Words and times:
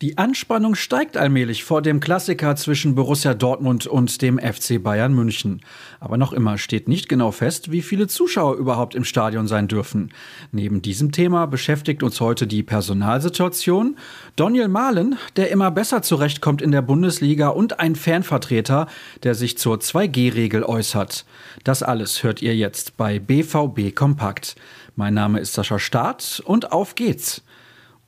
Die 0.00 0.16
Anspannung 0.16 0.76
steigt 0.76 1.16
allmählich 1.16 1.64
vor 1.64 1.82
dem 1.82 1.98
Klassiker 1.98 2.54
zwischen 2.54 2.94
Borussia 2.94 3.34
Dortmund 3.34 3.88
und 3.88 4.22
dem 4.22 4.38
FC 4.38 4.80
Bayern 4.80 5.12
München. 5.12 5.60
Aber 5.98 6.16
noch 6.16 6.32
immer 6.32 6.56
steht 6.56 6.86
nicht 6.86 7.08
genau 7.08 7.32
fest, 7.32 7.72
wie 7.72 7.82
viele 7.82 8.06
Zuschauer 8.06 8.54
überhaupt 8.54 8.94
im 8.94 9.02
Stadion 9.02 9.48
sein 9.48 9.66
dürfen. 9.66 10.12
Neben 10.52 10.82
diesem 10.82 11.10
Thema 11.10 11.46
beschäftigt 11.46 12.04
uns 12.04 12.20
heute 12.20 12.46
die 12.46 12.62
Personalsituation, 12.62 13.96
Daniel 14.36 14.68
Mahlen, 14.68 15.18
der 15.34 15.50
immer 15.50 15.72
besser 15.72 16.00
zurechtkommt 16.00 16.62
in 16.62 16.70
der 16.70 16.82
Bundesliga 16.82 17.48
und 17.48 17.80
ein 17.80 17.96
Fanvertreter, 17.96 18.86
der 19.24 19.34
sich 19.34 19.58
zur 19.58 19.78
2G-Regel 19.78 20.62
äußert. 20.62 21.26
Das 21.64 21.82
alles 21.82 22.22
hört 22.22 22.40
ihr 22.40 22.54
jetzt 22.54 22.96
bei 22.96 23.18
BVB 23.18 23.96
Kompakt. 23.96 24.54
Mein 24.94 25.14
Name 25.14 25.40
ist 25.40 25.54
Sascha 25.54 25.80
Staat 25.80 26.40
und 26.46 26.70
auf 26.70 26.94
geht's. 26.94 27.42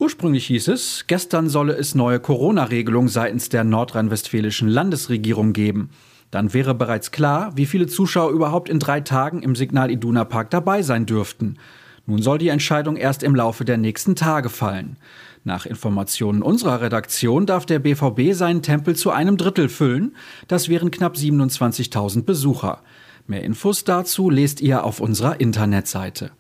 Ursprünglich 0.01 0.47
hieß 0.47 0.69
es, 0.69 1.05
gestern 1.09 1.51
solle 1.51 1.75
es 1.75 1.95
neue 1.95 2.21
Corona-Regelungen 2.21 3.11
seitens 3.11 3.51
der 3.51 3.65
nordrhein-westfälischen 3.65 4.67
Landesregierung 4.67 5.53
geben. 5.53 5.91
Dann 6.31 6.55
wäre 6.55 6.75
bereits 6.75 7.11
klar, 7.11 7.53
wie 7.55 7.67
viele 7.67 7.87
Zuschauer 7.87 8.31
überhaupt 8.31 8.71
in 8.71 8.79
drei 8.79 9.03
Tagen 9.03 9.43
im 9.43 9.55
Signal 9.55 9.91
Iduna 9.91 10.25
Park 10.25 10.49
dabei 10.49 10.81
sein 10.81 11.05
dürften. 11.05 11.59
Nun 12.07 12.23
soll 12.23 12.39
die 12.39 12.49
Entscheidung 12.49 12.97
erst 12.97 13.23
im 13.23 13.35
Laufe 13.35 13.67
der 13.67 13.77
nächsten 13.77 14.17
Tage 14.17 14.49
fallen. 14.49 14.97
Nach 15.45 15.67
Informationen 15.67 16.41
unserer 16.41 16.81
Redaktion 16.81 17.45
darf 17.45 17.67
der 17.67 17.81
BVB 17.81 18.33
seinen 18.33 18.63
Tempel 18.63 18.97
zu 18.97 19.11
einem 19.11 19.37
Drittel 19.37 19.69
füllen. 19.69 20.17
Das 20.49 20.71
wären 20.71 20.91
knapp 20.91 21.17
27.000 21.17 22.23
Besucher. 22.23 22.81
Mehr 23.27 23.45
Infos 23.45 23.85
dazu 23.85 24.31
lest 24.31 24.63
ihr 24.63 24.83
auf 24.83 25.01
unserer 25.01 25.41
Internetseite. 25.43 26.31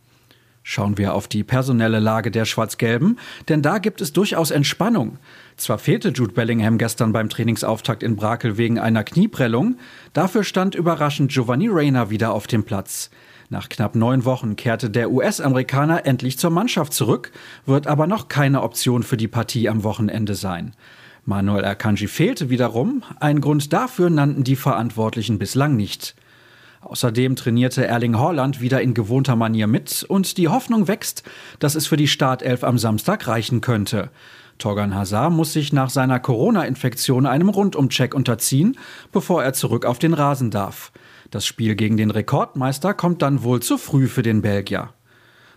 Schauen 0.62 0.98
wir 0.98 1.14
auf 1.14 1.26
die 1.26 1.42
personelle 1.42 2.00
Lage 2.00 2.30
der 2.30 2.44
Schwarz-Gelben, 2.44 3.18
denn 3.48 3.62
da 3.62 3.78
gibt 3.78 4.00
es 4.00 4.12
durchaus 4.12 4.50
Entspannung. 4.50 5.18
Zwar 5.56 5.78
fehlte 5.78 6.10
Jude 6.10 6.34
Bellingham 6.34 6.76
gestern 6.76 7.12
beim 7.12 7.30
Trainingsauftakt 7.30 8.02
in 8.02 8.16
Brakel 8.16 8.58
wegen 8.58 8.78
einer 8.78 9.02
Knieprellung, 9.02 9.78
dafür 10.12 10.44
stand 10.44 10.74
überraschend 10.74 11.32
Giovanni 11.32 11.68
Reyna 11.68 12.10
wieder 12.10 12.32
auf 12.32 12.46
dem 12.46 12.64
Platz. 12.64 13.10
Nach 13.48 13.68
knapp 13.68 13.96
neun 13.96 14.24
Wochen 14.24 14.54
kehrte 14.54 14.90
der 14.90 15.10
US-Amerikaner 15.10 16.06
endlich 16.06 16.38
zur 16.38 16.50
Mannschaft 16.50 16.92
zurück, 16.92 17.32
wird 17.66 17.88
aber 17.88 18.06
noch 18.06 18.28
keine 18.28 18.62
Option 18.62 19.02
für 19.02 19.16
die 19.16 19.28
Partie 19.28 19.68
am 19.68 19.82
Wochenende 19.82 20.34
sein. 20.34 20.72
Manuel 21.24 21.64
Akanji 21.64 22.06
fehlte 22.06 22.48
wiederum, 22.48 23.02
einen 23.18 23.40
Grund 23.40 23.72
dafür 23.72 24.08
nannten 24.08 24.44
die 24.44 24.56
Verantwortlichen 24.56 25.38
bislang 25.38 25.74
nicht. 25.74 26.14
Außerdem 26.80 27.36
trainierte 27.36 27.86
Erling 27.86 28.18
Haaland 28.18 28.60
wieder 28.60 28.80
in 28.80 28.94
gewohnter 28.94 29.36
Manier 29.36 29.66
mit 29.66 30.02
und 30.08 30.38
die 30.38 30.48
Hoffnung 30.48 30.88
wächst, 30.88 31.22
dass 31.58 31.74
es 31.74 31.86
für 31.86 31.96
die 31.96 32.08
Startelf 32.08 32.64
am 32.64 32.78
Samstag 32.78 33.26
reichen 33.26 33.60
könnte. 33.60 34.10
Torgan 34.58 34.94
Hazard 34.94 35.32
muss 35.32 35.52
sich 35.52 35.72
nach 35.72 35.90
seiner 35.90 36.20
Corona-Infektion 36.20 37.26
einem 37.26 37.48
Rundumcheck 37.48 38.14
unterziehen, 38.14 38.76
bevor 39.12 39.42
er 39.42 39.52
zurück 39.52 39.84
auf 39.84 39.98
den 39.98 40.14
Rasen 40.14 40.50
darf. 40.50 40.92
Das 41.30 41.46
Spiel 41.46 41.76
gegen 41.76 41.96
den 41.96 42.10
Rekordmeister 42.10 42.94
kommt 42.94 43.22
dann 43.22 43.42
wohl 43.42 43.60
zu 43.60 43.78
früh 43.78 44.06
für 44.08 44.22
den 44.22 44.42
Belgier. 44.42 44.90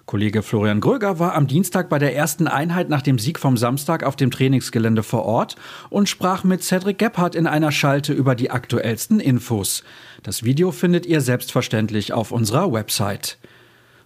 Kollege 0.06 0.44
Florian 0.44 0.82
Gröger 0.82 1.18
war 1.18 1.34
am 1.34 1.48
Dienstag 1.48 1.88
bei 1.88 1.98
der 1.98 2.14
ersten 2.16 2.48
Einheit 2.48 2.90
nach 2.90 3.02
dem 3.02 3.18
Sieg 3.18 3.40
vom 3.40 3.56
Samstag 3.56 4.04
auf 4.04 4.18
dem 4.18 4.32
Trainingsgelände 4.32 5.02
vor 5.02 5.23
Ort 5.23 5.56
und 5.90 6.09
sprach 6.09 6.44
mit 6.44 6.62
Cedric 6.62 7.00
Gebhardt 7.00 7.36
in 7.36 7.48
einer 7.48 7.72
Schalte 7.72 8.12
über 8.12 8.36
die 8.36 8.52
aktuellsten 8.52 9.22
Infos. 9.22 9.84
Das 10.22 10.44
Video 10.44 10.72
findet 10.72 11.06
ihr 11.06 11.22
selbstverständlich 11.22 12.12
auf 12.12 12.31
unserer 12.31 12.74
Website. 12.74 13.38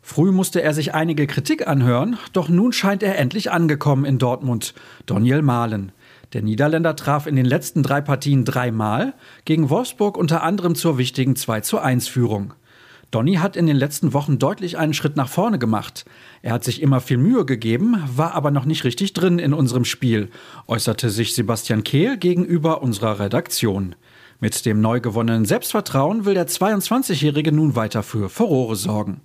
Früh 0.04 0.32
musste 0.32 0.62
er 0.62 0.74
sich 0.74 0.94
einige 0.94 1.26
Kritik 1.26 1.68
anhören, 1.68 2.18
doch 2.32 2.48
nun 2.48 2.72
scheint 2.74 3.02
er 3.02 3.18
endlich 3.18 3.52
angekommen 3.52 4.06
in 4.06 4.20
Dortmund. 4.20 4.76
Daniel 5.08 5.42
Mahlen. 5.42 5.92
Der 6.34 6.44
Niederländer 6.44 6.96
traf 6.96 7.26
in 7.26 7.36
den 7.36 7.46
letzten 7.46 7.84
drei 7.84 8.02
Partien 8.02 8.46
dreimal, 8.46 9.16
gegen 9.46 9.70
Wolfsburg 9.70 10.16
unter 10.18 10.44
anderem 10.44 10.76
zur 10.76 10.98
wichtigen 10.98 11.36
2 11.36 11.62
zu 11.62 11.80
1 11.80 12.08
Führung. 12.08 12.54
Donny 13.10 13.36
hat 13.36 13.56
in 13.56 13.68
den 13.68 13.78
letzten 13.78 14.12
Wochen 14.12 14.38
deutlich 14.38 14.78
einen 14.78 14.94
Schritt 14.94 15.16
nach 15.16 15.30
vorne 15.30 15.58
gemacht. 15.58 16.04
Er 16.42 16.52
hat 16.52 16.66
sich 16.66 16.82
immer 16.82 17.00
viel 17.00 17.18
Mühe 17.18 17.46
gegeben, 17.46 18.04
war 18.14 18.34
aber 18.34 18.52
noch 18.52 18.66
nicht 18.66 18.84
richtig 18.84 19.14
drin 19.14 19.40
in 19.40 19.54
unserem 19.54 19.86
Spiel, 19.86 20.30
äußerte 20.68 21.10
sich 21.10 21.34
Sebastian 21.34 21.86
Kehl 21.86 22.18
gegenüber 22.18 22.82
unserer 22.82 23.20
Redaktion. 23.20 23.96
Mit 24.42 24.66
dem 24.66 24.82
neu 24.82 25.00
gewonnenen 25.00 25.46
Selbstvertrauen 25.46 26.26
will 26.26 26.34
der 26.34 26.48
22-Jährige 26.48 27.54
nun 27.54 27.76
weiter 27.76 28.04
für 28.04 28.30
Furore 28.30 28.76
sorgen. 28.76 29.22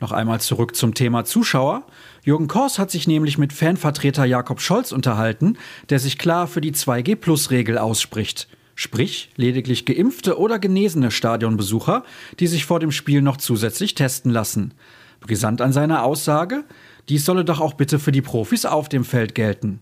Noch 0.00 0.12
einmal 0.12 0.40
zurück 0.40 0.74
zum 0.74 0.94
Thema 0.94 1.26
Zuschauer. 1.26 1.82
Jürgen 2.24 2.48
Kors 2.48 2.78
hat 2.78 2.90
sich 2.90 3.06
nämlich 3.06 3.36
mit 3.36 3.52
Fanvertreter 3.52 4.24
Jakob 4.24 4.62
Scholz 4.62 4.92
unterhalten, 4.92 5.58
der 5.90 5.98
sich 5.98 6.16
klar 6.16 6.46
für 6.46 6.62
die 6.62 6.72
2G-Plus-Regel 6.72 7.76
ausspricht 7.76 8.48
sprich 8.80 9.28
lediglich 9.36 9.84
geimpfte 9.84 10.38
oder 10.38 10.58
genesene 10.58 11.10
Stadionbesucher, 11.10 12.02
die 12.38 12.46
sich 12.46 12.64
vor 12.64 12.80
dem 12.80 12.92
Spiel 12.92 13.20
noch 13.20 13.36
zusätzlich 13.36 13.94
testen 13.94 14.32
lassen. 14.32 14.72
Brisant 15.20 15.60
an 15.60 15.74
seiner 15.74 16.02
Aussage, 16.02 16.64
dies 17.10 17.26
solle 17.26 17.44
doch 17.44 17.60
auch 17.60 17.74
bitte 17.74 17.98
für 17.98 18.10
die 18.10 18.22
Profis 18.22 18.64
auf 18.64 18.88
dem 18.88 19.04
Feld 19.04 19.34
gelten. 19.34 19.80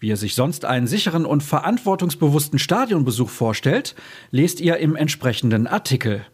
Wie 0.00 0.10
er 0.10 0.16
sich 0.16 0.34
sonst 0.34 0.64
einen 0.64 0.86
sicheren 0.86 1.26
und 1.26 1.42
verantwortungsbewussten 1.42 2.58
Stadionbesuch 2.58 3.28
vorstellt, 3.28 3.94
lest 4.30 4.62
ihr 4.62 4.78
im 4.78 4.96
entsprechenden 4.96 5.66
Artikel. 5.66 6.24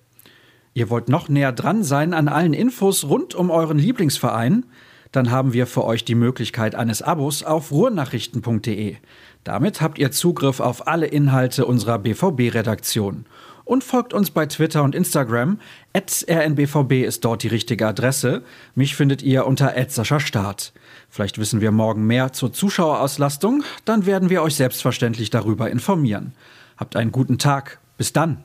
Ihr 0.72 0.91
wollt 0.91 1.08
noch 1.08 1.28
näher 1.28 1.50
dran 1.50 1.82
sein 1.82 2.14
an 2.14 2.28
allen 2.28 2.54
Infos 2.54 3.03
rund 3.03 3.34
um 3.34 3.50
euren 3.50 3.78
Lieblingsverein? 3.78 4.66
Dann 5.10 5.32
haben 5.32 5.53
wir 5.53 5.66
für 5.66 5.84
euch 5.84 6.04
die 6.04 6.14
Möglichkeit 6.14 6.76
eines 6.76 7.03
Abos 7.03 7.42
auf 7.42 7.72
ruhrnachrichten.de. 7.72 8.98
Damit 9.44 9.81
habt 9.81 9.99
ihr 9.99 10.10
Zugriff 10.10 10.60
auf 10.60 10.87
alle 10.88 11.06
Inhalte 11.06 11.66
unserer 11.66 11.99
BVB-Redaktion. 11.99 13.27
Und 13.65 13.82
folgt 13.82 14.12
uns 14.12 14.31
bei 14.31 14.44
Twitter 14.47 14.82
und 14.82 14.94
Instagram. 14.94 15.59
rnbvb 15.94 17.03
ist 17.03 17.25
dort 17.25 17.43
die 17.43 17.49
richtige 17.49 17.87
Adresse. 17.87 18.43
Mich 18.75 18.94
findet 18.94 19.22
ihr 19.22 19.47
unter 19.47 19.75
Start. 20.21 20.72
Vielleicht 21.09 21.38
wissen 21.38 21.62
wir 21.62 21.71
morgen 21.71 22.06
mehr 22.06 22.33
zur 22.33 22.53
Zuschauerauslastung. 22.53 23.62
Dann 23.87 24.04
werden 24.04 24.28
wir 24.28 24.43
euch 24.43 24.56
selbstverständlich 24.56 25.31
darüber 25.31 25.71
informieren. 25.71 26.34
Habt 26.77 26.97
einen 26.97 27.12
guten 27.12 27.38
Tag. 27.38 27.78
Bis 27.97 28.12
dann. 28.12 28.44